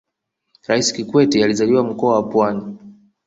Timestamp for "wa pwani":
2.15-2.77